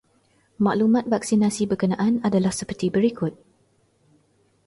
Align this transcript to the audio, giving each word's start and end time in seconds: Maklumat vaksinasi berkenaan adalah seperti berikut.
Maklumat 0.65 1.05
vaksinasi 1.13 1.63
berkenaan 1.71 2.13
adalah 2.27 2.49
seperti 2.59 2.87
berikut. 2.89 3.37